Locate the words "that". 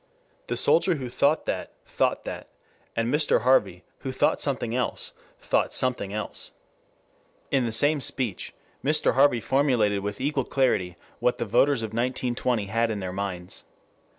1.45-1.73, 2.25-2.47